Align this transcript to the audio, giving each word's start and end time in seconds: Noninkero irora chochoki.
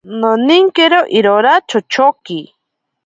Noninkero 0.21 0.99
irora 1.17 1.53
chochoki. 1.69 2.39